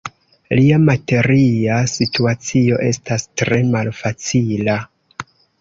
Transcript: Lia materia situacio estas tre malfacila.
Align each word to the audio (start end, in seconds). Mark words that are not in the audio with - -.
Lia 0.59 0.79
materia 0.85 1.75
situacio 1.97 2.81
estas 2.89 3.29
tre 3.43 3.63
malfacila. 3.77 4.79